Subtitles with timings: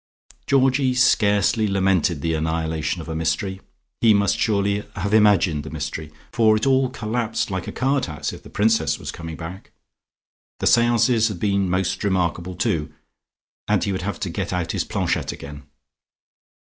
[0.47, 3.61] Georgie scarcely lamented the annihilation of a mystery.
[3.99, 8.33] He must surely have imagined the mystery, for it all collapsed like a card house,
[8.33, 9.69] if the Princess was coming back.
[10.59, 12.91] The seances had been most remarkable, too;
[13.67, 15.67] and he would have to get out his planchette again.